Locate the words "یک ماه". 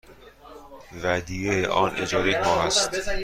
2.31-2.65